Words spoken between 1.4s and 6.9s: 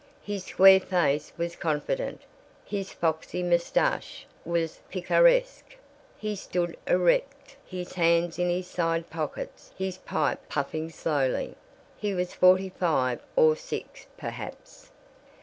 confident, his foxy mustache was picaresque. He stood